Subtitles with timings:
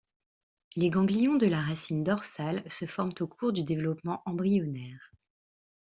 [0.77, 5.11] Les ganglions de la racine dorsale se forment au cours du développement embryonnaire.